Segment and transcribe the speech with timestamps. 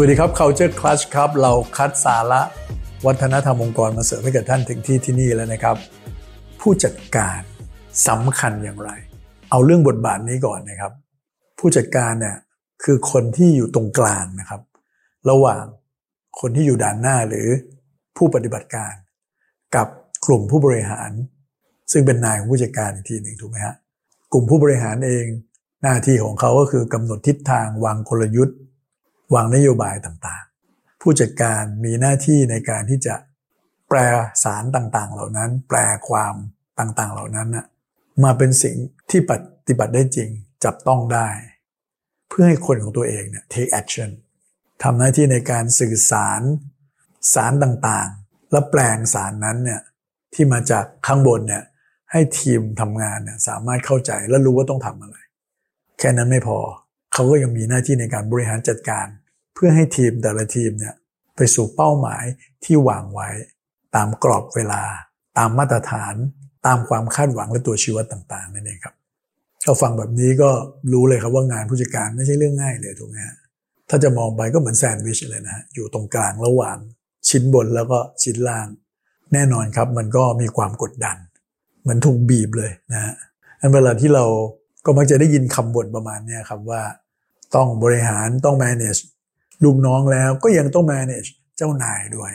[0.00, 2.42] วัสดีครับ Culture Clutch ครับ เราคัดสาระ
[3.06, 5.76] วัฒนธรรมองค์กรมาเสริมให้กับท่านถึงที่ที่นี่แล้วนะครับ
[6.60, 7.40] ผู้จัดการ
[8.08, 8.90] สำคัญอย่างไร
[9.50, 10.92] เอาเรื่องบทบาทนี้ก่อนนะครับ
[11.58, 12.36] ผู้จัดการเนี่ย
[12.84, 14.60] คือคนที่อยู่ตรงกลางนะครับ
[15.30, 15.64] ระหว่าง
[16.40, 17.48] คนที่อยู่ด้านหน้าหรือ
[18.16, 18.92] ผู้ปฏิบัติการ
[19.76, 19.88] กับ
[20.26, 21.10] กลุ่มผู้บริหาร
[21.92, 23.74] ซึ่งเป็นนายของผู้จัดการอีกทีหนึ่งถูกไหมฮะ
[24.32, 25.26] กลุ่มผู้บริหารเอง
[25.82, 28.58] หน้าที่ของเขาก็คือกำหนดทิศทางวางกลยุทธ์
[29.34, 33.14] วางนโยบายต่างๆ ผู้จัดการมีหน้าที่ในการที่จะ
[33.88, 33.98] แปล
[34.44, 36.34] สารต่างๆ เหล่านั้น แปลความ
[36.78, 37.66] ต่างๆ เหล่านั้นนะ
[38.24, 38.76] มาเป็นสิ่ง
[39.10, 39.32] ที่ป
[39.66, 40.30] ฏิบัติได้จริง
[40.64, 41.28] จับต้องได้
[42.28, 44.10] เพื่อให้คนของตัวเองเนี่ย take action
[44.82, 46.42] ทำหน้าที่ในการสื่อสาร
[47.34, 49.80] สารต่างๆ และแปลงสารนั้นเนี่ย
[50.34, 51.64] ที่มาจากข้างบนเนี่ย
[52.12, 55.16] ให้ทีมทำงานเนี่ยสามารถเข้าใจและรู้ว่าต้องทำอะไร
[55.98, 56.58] แค่นั้นไม่พอ
[57.18, 59.06] เขาก็ยังมีหน้าที่ในการบริหารจัดการ
[59.54, 60.94] เพื่อให้ทีมแต่ละทีมเนี่ย
[61.36, 62.24] ไปสู่เป้าหมาย
[62.64, 63.28] ที่วางไว้
[63.96, 64.82] ตามกรอบเวลา
[65.38, 66.14] ตามมาตรฐาน
[66.66, 68.94] ตามความคาดหวังและตัวชีวัตต่างๆนั่นเองครับ
[69.64, 70.50] เราฟังแบบนี้ก็
[70.92, 73.36] รู้เลยครับว่างานผู้จัดการไม่ใช่เรื่องง่ายเลยถูกไหมฮะ
[73.90, 76.76] ถ้าจะมองไปก็เหมือนแซนด์วิชเลยนะฮะอยู่ตรงกลางระหว่าง
[77.28, 78.66] ชิ้นบนแล้วก็ชิ้นล่าง
[79.32, 81.16] แน่นอนครับมันก็มีความกดดัน
[81.82, 83.14] เหมือนถูกบีบเลยนะฮะ
[83.60, 84.24] อันเวลาที่เรา
[84.86, 86.82] ก็มักจะได้ยินคำบ่นประมาณนี้ครับว่า
[87.54, 89.00] ต้องบริหารต้อง manage
[89.64, 92.32] ลูกน้องแล้วก็ยังต้อง manage เจ้านายด้วย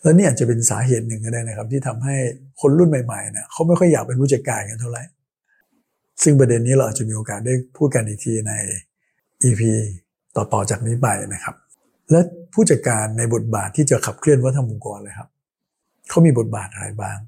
[0.00, 2.16] แล้วนี่อาจจะเป็นสาเหตุหนึ่งก็ได้นะครับ ที่ทำให้
[2.60, 5.02] คนรุ่นใหม่ๆเนี่ยเขาไม่ค่อยอยากเป็นผู้จัดการกันเท่าไหร่
[6.22, 8.52] ซึ่งประเด็นนี้เราอาจจะมีโอกาสได้พูดกันอีกทีใน
[9.44, 9.62] EP
[10.36, 11.54] ต่อๆจากนี้ไปนะครับ
[12.10, 12.20] และ
[12.54, 15.28] ผู้จัดการในบทบาทที่จะขับเคลื่อนวัฒนธรรมองค์กรเลยครับ
[16.08, 17.18] เขามีบทบาทอะไรบ้าง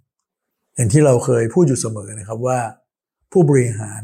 [0.76, 2.58] อย่างที่เราเคยพูดอยู่เสมอนะครับว่า
[3.32, 4.02] ผู้บริหาร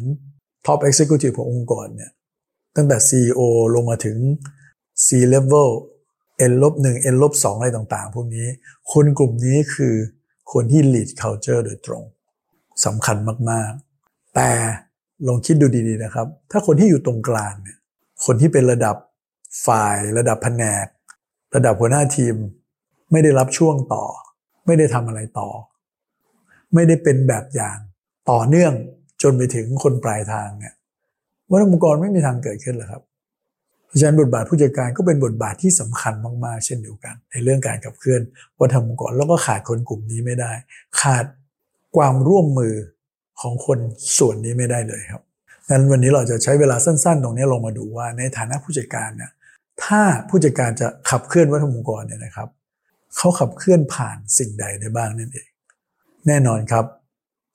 [0.66, 2.10] Top Executive ขององค์กรเนี่ย
[2.76, 3.40] ตั้งแต่ CEO
[3.74, 4.18] ลงมาถึง
[5.04, 5.70] C level
[6.50, 8.46] N ลบหนึ่ง N ลบสองอะไรต่างๆ พวกนี้
[8.92, 9.94] คนกลุ่มนี้คือ
[10.52, 12.04] คนที่ lead culture โดยตรง
[12.84, 13.16] สำคัญ
[13.50, 14.50] มากๆ แต่
[15.26, 17.78] ลองคิดดูดีๆนะครับ ถ้าคนที่อยู่ตรงกลางเนี่ย
[18.24, 18.96] คนที่เป็นระดับ
[19.66, 20.86] ฝ่ายระดับแผนก
[21.54, 22.34] ระดับหัวหน้าทีม
[23.10, 24.04] ไม่ได้รับช่วงต่อ
[24.66, 25.48] ไม่ได้ทำอะไรต่อ
[26.74, 27.78] ไม่ได้เป็นแบบอย่าง
[28.30, 28.72] ต่อเนื่อง
[29.22, 30.74] จนไปถึงคนปลายทางเนี่ย
[31.52, 33.02] วัฒนธรรมองค์กรไม่มีทางเกิดขึ้นหรอกครับ
[33.86, 36.14] เพราะฉะนั้นบทบาทผู้จัดการก็เป็นบทบาทที่สำคัญ
[36.44, 38.20] มากๆ เช่นเดียวกัน ในเรื่องการขับเคลื่อน
[38.60, 40.52] วัฒนธรรมองค์กรแล้วก็ขาดคนกลุ่มนี้ไม่ได้
[41.00, 41.24] ขาด
[41.96, 42.74] ความร่วมมือ
[43.40, 43.78] ของคน
[44.18, 45.22] ส่วนนี้ไม่ได้เลยครับ
[45.70, 49.30] งั้นวันนี้เราจะใช้เวลาสั้นๆ ตรงนี้ลงมาดูว่า ในฐานะผู้จัดการเนี่ย
[49.84, 52.48] ถ้าผู้จัดการจะขับเคลื่อนวัฒนธรรมองค์กรเนี่ยนะครับ
[53.16, 55.48] เขาขับเคลื่อนผ่านสิ่งใดได้บ้างนั่นเอง
[56.26, 56.84] แน่นอนครับ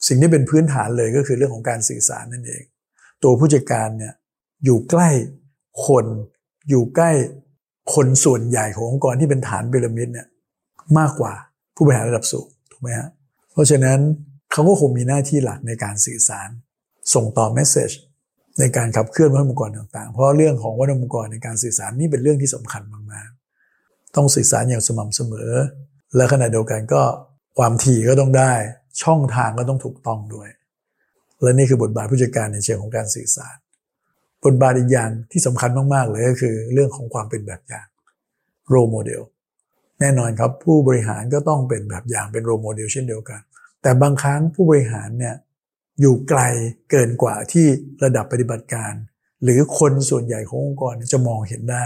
[0.08, 2.64] สิ่งที่เป็นพื้นฐานเลยก็คือเรื่องของการสื่อสารนั่นเอง
[3.24, 4.14] ตัวผู้จัดการเนี่ย
[4.66, 5.10] อยู่ใกล้
[5.88, 6.06] คน
[6.70, 7.12] อยู่ใกล้
[7.94, 10.28] คนส่วนใหญ่ขององค์กรที่เป็นฐานพีระมิดเนี่ย
[10.98, 11.34] มากกว่า
[11.76, 13.10] ผู้บริหารระดับสูงถูกไหมฮะ
[13.52, 14.00] เพราะฉะนั้น
[14.52, 16.50] เขาก็คงมีหน้าที่หลักในการสื่อสาร
[17.14, 17.92] ส่งต่อเมสเซจ
[18.60, 25.52] ในการขับเคลื่อนวัฒนธรรมองค์กรต่างๆ เพราะเรื่องของวัฒนธรรมองค์กรในการสื่อสารนี่เป็นเรื่องที่สำคัญมากๆ ต้องสื่อสารอย่างสม่ำเสมอ
[26.16, 27.02] และขณะเดียวกันก็
[27.58, 28.54] ความถี่ก็ต้องได้
[29.04, 30.50] ช่องทางก็ต้องถูกต้องด้วย
[31.42, 33.56] และนี่คือบทบาทผู้จัดการในเชิงของการสื่อสาร
[34.46, 37.88] บทบาทอีกอย่างที่สำคัญมาก ๆ เลยก็คือเรื่องของความเป็นแบบอย่าง
[38.74, 39.22] role model
[40.00, 43.42] แน่นอนครับผู้บริหารก็ต้องเป็นแบบอย่างเป็น role model เช่นเดียวกัน
[43.82, 45.36] แต่บางครั้งผู้บริหารเนี่ย
[46.02, 46.42] อยู่ไกล
[46.92, 47.66] เกินกว่าที่
[48.04, 48.94] ระดับปฏิบัติการ
[49.44, 51.86] หรือคนส่วนใหญ่ขององค์กรจะมองเห็นได้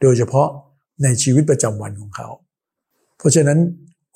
[0.00, 0.48] โดยเฉพาะ
[1.02, 2.28] ในชีวิตประจำวันของเขา
[3.18, 3.58] เพราะฉะนั้น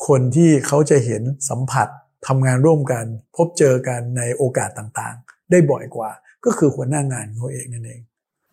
[0.08, 1.88] คนที่เขาจะเห็นสัมผัส
[2.26, 3.04] ทำงานร่วมกัน
[3.36, 6.10] พบเจอกันในโอกาสต่างๆ ได้บ่อยกว่า
[6.44, 8.00] ก็คือหัวหน้างานเขาเองนั่นเอง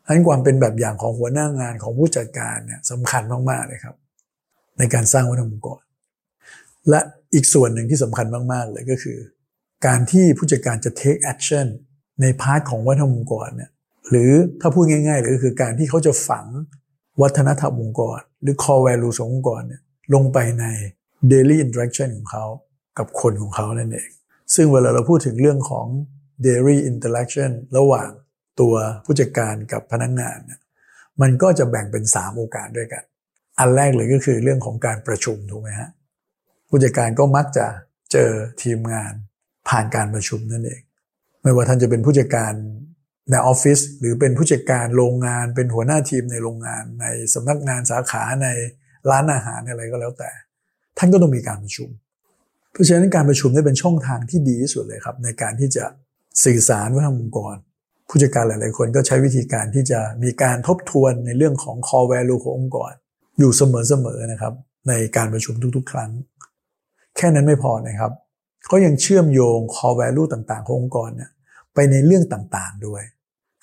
[0.05, 3.95] ฉะนั้นความเป็นแบบอย่างของหัวหน้างานของผู้จัดการเนี่ยสำคัญมากๆเลยครับ
[4.77, 5.81] ในการสร้างวัฒนธรรมองค์กร
[6.89, 6.99] และ
[7.33, 9.17] อีกส่วนหนึ่งที่สำคัญมากๆเลยก็คือ
[9.85, 11.67] การที่ผู้จัดการจะ take action
[12.21, 13.71] ในพาร์ทของวัฒนธรรมองค์กรเนี่ย
[14.09, 14.31] หรือ
[14.61, 16.45] ถ้าพูดง่ายๆเลยก็คือการที่เขาจะฝัง
[17.21, 19.81] วัฒนธรรมองค์กร หรือ core value ขององค์กรเนี่ย
[20.13, 20.65] ลงไปใน
[21.31, 22.45] daily interaction ของเขา
[22.97, 24.09] กับคนของเขานั่นเอง
[24.55, 25.87] ซึ่งเวลาเราพูดถึงเรื่องของ
[26.45, 28.09] daily interaction ระหว่าง
[28.59, 28.73] ตัว
[29.05, 30.59] ผู้จัดการกับพนักงงานเนี่ย
[31.21, 33.03] มันก็จะแบ่งเป็น 3 โอกาสด้วยกัน
[33.59, 35.89] อันแรกเลยก็คือเรื่องของการประชุมถูกไหมฮะ
[36.69, 37.65] ผู้จัดการก็มักจะ
[38.11, 39.13] เจอทีมงาน
[39.69, 40.81] ผ่านการประชุมนั่นเอง
[41.41, 42.53] ไม่ว่าท่านจะเป็นผู้จัดการ
[43.29, 48.47] ในออฟฟิศหรือเป็นผู้จัดการโรงงาน เป็นหัวหน้าทีมในโรงงาน ในสำนักงานสาขาใน
[49.09, 50.31] ร้านอาหารอะไรก็แล้วแต่
[50.97, 51.89] ท่านก็ต้องมีการประชุม
[52.71, 55.85] เพราะฉะนั้นการประชุมนี่เป็นช่องทางที่ดีที่สุดเลยครับ ในการที่จะ
[56.43, 57.55] สื่อสารวัฒนธรรมองค์กร
[58.09, 62.91] ผู้จัดการหลาย ๆ คนก็ใช้วิธีการที่จะมีการทบทวนในเรื่องของ core value ขององค์กร
[63.39, 64.53] อยู่เสมอ ๆ นะครับ
[64.89, 66.11] ในการประชุมทุก ๆ ครั้ง
[67.17, 68.11] แค่นั้นไม่พอนะครับ
[68.65, 71.31] เขายังเชื่อมโยง core value ต่าง ๆ ขององค์กรเนี่ย
[71.73, 73.03] ไปในเรื่องต่าง ๆ ด้วย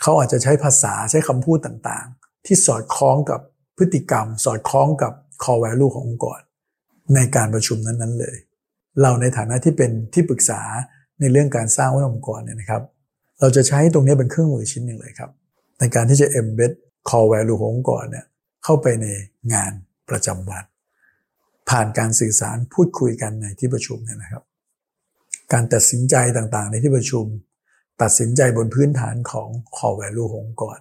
[0.03, 3.41] เขาอาจจะใช้ภาษาใช้คำพูดต่าง ๆ ที่สอดคล้องกับ
[3.77, 5.13] พฤติกรรม สอดคล้องกับ
[5.43, 6.41] core value ขององค์กร
[7.15, 8.37] ในการประชุมนั้น ๆ เลย
[9.03, 10.61] เราในฐานะที่เป็นที่ปรึกษา
[11.21, 12.83] ในเรื่องการสร้างวัฒนธรรมองค์กรเนี่ยนะครับ
[13.41, 15.31] เราจะใช้ตรงนี้เป็นเครื่องมือชิ้นหนึ่งเลยครับ
[15.79, 16.73] ในการที่จะ embed
[17.09, 18.27] core value ขององค์กรเนี่ย
[18.65, 19.06] เข้าไปใน
[19.55, 19.73] งาน
[20.11, 20.65] ประจำวัน
[21.71, 24.43] ผ่านการสื่อสารพูดคุยกันในที่ประชุมเนี่ยนะครับ
[25.53, 27.25] การตัดสินใจต่างๆ ในที่ประชุม
[28.03, 30.79] ตัดสินใจบนพื้นฐานของ core value ขององค์กร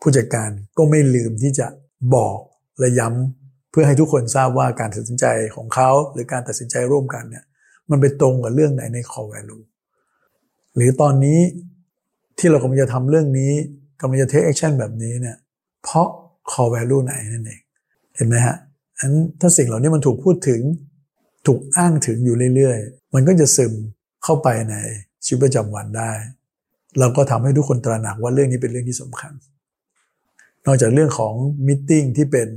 [0.00, 1.66] ผู้จัดการก็ไม่ลืมที่จะ
[2.14, 2.38] บอก
[2.78, 3.39] และย้ำ
[3.70, 5.26] เพื่อให้ทุกคนทราบว่าการตัดสินใจ
[5.56, 7.44] ของเขาหรือการตัดสินใจร่วมกันเนี่ย
[7.90, 9.64] มันไปตรงกับเรื่องไหนใน core value
[10.76, 11.40] หรือตอนนี้
[12.38, 13.52] ที่เรากำลังจะทำเรื่องนี้
[14.00, 15.36] กำลังจะ take action แบบนี้เนี่ย
[15.82, 16.08] เพราะ
[16.50, 17.60] core value ไหนนั่นเอง
[18.16, 18.56] เห็นไหมฮะ
[18.98, 20.60] อันถ้าสิ่งเหล่านี้มันถูกพูดถึง
[21.46, 23.72] ถูกอ้างถึงอยู่เรื่อยๆ มันก็จะซึม
[24.24, 24.74] เข้าไปใน
[25.24, 26.12] ชีวิตประจำวันได้
[26.98, 29.32] เราก็ทำให้ทุกคนตระหนักว่าเรื่องนี้เป็นเรื่องที่สำคัญ
[30.66, 31.34] นอกจากเรื่องของ
[31.66, 32.48] มิ팅ที่เป็น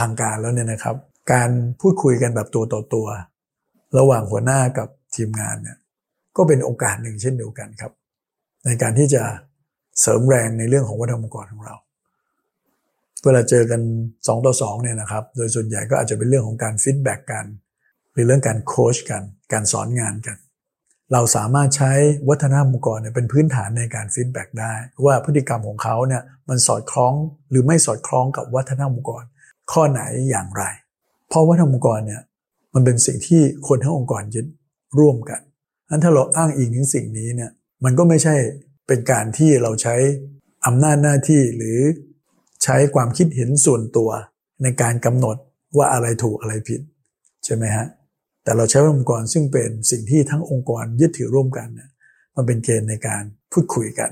[0.00, 0.96] ทางการแล้วเนี่ยนะครับ
[1.32, 1.50] การ
[1.80, 3.06] พูดคุยกันแบบตัวต่อตัว
[3.98, 5.76] ระหว่างหัวหน้ากับทีมงานเนี่ย
[6.36, 7.92] ก็เป็นโอกาสหนึ่งเช่นเดียวกันครับ
[8.64, 9.22] ในการที่จะ
[10.00, 11.76] เสริมแรงในเรื่องของวัฒนธรรมองค์กรของเรา
[13.24, 13.80] เวลาเจอกัน
[14.12, 17.46] 2 ต่อ2เนี่ยนะครับ โดยส่วนใหญ่ก็อาจจะเป็นเรื่องของการ feedback กัน
[18.12, 19.22] หรือเรื่องการโค้ชกัน
[19.52, 20.36] การสอนงานกัน
[21.12, 21.92] เราสามารถใช้
[22.28, 24.72] วัฒนธรรมองค์กรเนี่ยเป็นพื้นฐานในการ feedback ได้
[25.04, 27.12] ว่าพฤติกรรมของเขาเนี่ยมันสอดคล้อง
[27.50, 29.24] หรือไม่สอดคล้องกับวัฒนธรรมองค์กร
[29.72, 30.64] ข้อไหนอย่างไร
[31.28, 32.22] เพราะวัฒนธรรมองค์กรเนี่ย
[32.74, 34.46] มันเป็นสิ่งที่คนทั้งองค์กรยึด
[34.98, 35.40] ร่วมกัน
[35.88, 37.50] อันถ้าเราอ้างอิงถึงสิ่งนี้เนี่ย
[37.84, 38.34] มันก็ไม่ใช่
[38.86, 39.96] เป็นการที่เราใช้
[40.66, 41.78] อำนาจหน้าที่หรือ
[42.64, 44.10] ใช้ความคิดเห็นส่วนตัว
[44.62, 45.36] ในการกำหนด
[45.76, 46.80] ว่าอะไรถูกอะไรผิด
[47.44, 47.86] ใช่ไหมฮะ
[48.44, 51.90] แต่เราใช้องค์กรซึ่งเป็นสิ่งที่ทั้งองค์กรยึดถือร่วมกันเนี่ย
[52.36, 53.22] มันเป็นเกณฑ์ในการ
[53.52, 54.10] พูดคุยกัน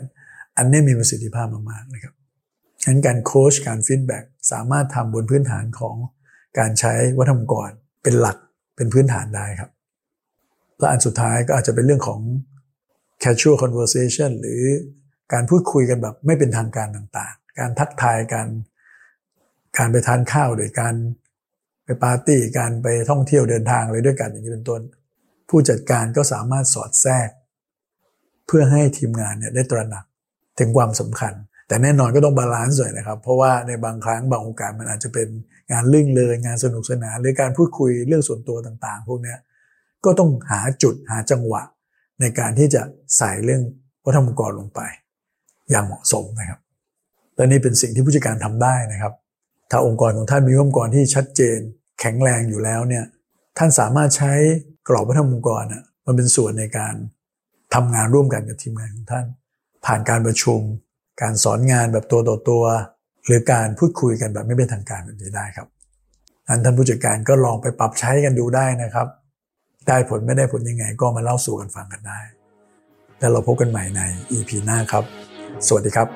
[0.57, 2.15] อันนี้มีประสิทธิภาพมากๆนะครับ
[2.87, 5.97] ฉะนั้นการโค้ชการ feedback สามารถทำบนพื้นฐานของ
[6.59, 7.71] การใช้วัฒนธรรมองค์กร
[8.03, 8.37] เป็นหลัก
[8.77, 9.71] เป็นพื้นฐานได้ครับ
[10.79, 12.21] และอันสุดท้ายก็อาจจะเป็นเรื่องของ
[13.23, 14.63] casual conversation หรือ
[15.33, 18.47] การพูดคุยกันแบบไม่เป็นทางการต่างๆ การทักทายกัน
[19.79, 20.95] การไปทานข้าวโดยการ
[21.85, 24.81] ไปปาร์ตี้การไปท่องเที่ยวเดินทางเลยด้วยกันอย่างนี้เป็นต้น
[25.49, 27.29] ผู้จัดการก็สามารถสอดแทรก
[28.47, 30.05] เพื่อให้ทีมงานเนี่ยได้ตระหนัก
[30.59, 31.35] ถึงความสำคัญ
[31.69, 35.29] แต่แน่นอนก็ต้อง balance หน่อยนะครับ เพราะว่าในบางครั้งบางโอกาสมันอาจจะเป็น
[35.71, 39.35] งานรื่นเริงงานสนุกสนานหรือการพูดคุยเรื่องส่วนตัวต่างๆ พวกนี้
[40.05, 41.63] ก็ต้องหาจุดหาจังหวะ
[42.21, 42.83] ในการที่จะ
[43.19, 43.63] ใส่เรื่อง
[44.05, 44.81] วัฒนธรรมองค์กรลงไป
[45.71, 46.61] อย่างเหมาะสมนะครับ
[47.37, 49.13] และนี่เป็นสิ่งที่ผู้จัดการทำได้นะครับ
[49.71, 51.59] ถ้าองค์กรของท่านมีองค์กรที่ชัดเจน
[52.01, 53.05] แข็งแรงอยู่แล้วเนี่ย
[53.59, 54.33] ท่านสามารถใช้
[54.89, 55.65] กรอบวัฒนธรรมองค์กร
[56.07, 56.95] มันเป็นส่วนในการ
[57.75, 59.27] ทำงานร่วมกันกับทีมงานของท่าน
[59.87, 60.61] ผ่านการประชุม
[61.23, 62.65] การสอนงานแบบตัวต่อตัว
[63.27, 65.69] หรือการพูดคุยกันแบบไม่เป็นทางการแบบนี้ได้ครับ
[66.49, 69.09] นั้นท่านผู้จัดการก็ลองไปปรับใช้กันดูได้นะครับ
[69.89, 72.21] ได้ผลไม่ได้ผลยังไงก็มาเล่าสู่กันฟังกันได้
[73.19, 74.01] แล้วเราพบกันใหม่ใน
[74.33, 75.05] EP หน้าครับ
[75.67, 76.09] สวัสดีครับ